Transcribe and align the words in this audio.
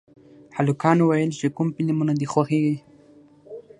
هلکانو 0.57 1.03
ویل 1.05 1.31
چې 1.39 1.47
کوم 1.55 1.67
فلمونه 1.75 2.13
دي 2.19 2.27
خوښېږي 2.31 2.75